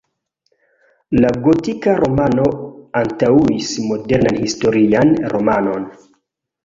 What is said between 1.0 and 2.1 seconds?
La gotika